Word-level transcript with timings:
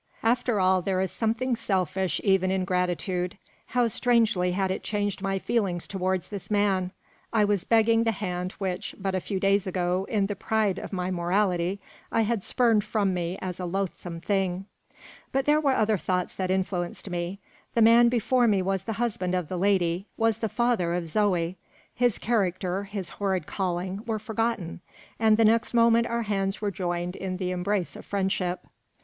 After 0.23 0.59
all, 0.59 0.81
there 0.81 0.99
is 0.99 1.11
something 1.11 1.55
selfish 1.55 2.19
even 2.23 2.49
in 2.49 2.65
gratitude. 2.65 3.37
How 3.67 3.85
strangely 3.87 4.53
had 4.53 4.71
it 4.71 4.81
changed 4.81 5.21
my 5.21 5.37
feelings 5.37 5.87
towards 5.87 6.29
this 6.29 6.49
man! 6.49 6.89
I 7.31 7.45
was 7.45 7.65
begging 7.65 8.03
the 8.03 8.11
hand 8.13 8.53
which, 8.53 8.95
but 8.97 9.13
a 9.13 9.19
few 9.21 9.39
days 9.39 9.65
before, 9.65 10.09
in 10.09 10.25
the 10.25 10.35
pride 10.35 10.79
of 10.79 10.91
my 10.91 11.11
morality, 11.11 11.79
I 12.11 12.21
had 12.21 12.43
spurned 12.43 12.83
from 12.83 13.13
me 13.13 13.37
as 13.43 13.59
a 13.59 13.65
loathsome 13.65 14.21
thing. 14.21 14.65
But 15.31 15.45
there 15.45 15.61
were 15.61 15.75
other 15.75 15.99
thoughts 15.99 16.33
that 16.33 16.49
influenced 16.49 17.07
me. 17.11 17.37
The 17.75 17.83
man 17.83 18.09
before 18.09 18.47
me 18.47 18.63
was 18.63 18.85
the 18.85 18.93
husband 18.93 19.35
of 19.35 19.49
the 19.49 19.57
lady; 19.57 20.07
was 20.17 20.39
the 20.39 20.49
father 20.49 20.95
of 20.95 21.09
Zoe. 21.09 21.59
His 21.93 22.17
character, 22.17 22.85
his 22.85 23.09
horrid 23.09 23.45
calling, 23.45 24.01
were 24.07 24.17
forgotten; 24.17 24.81
and 25.19 25.37
the 25.37 25.45
next 25.45 25.75
moment 25.75 26.07
our 26.07 26.23
hands 26.23 26.59
were 26.59 26.71
joined 26.71 27.15
in 27.15 27.37
the 27.37 27.51
embrace 27.51 27.95
of 27.95 28.03
friendship. 28.03 28.61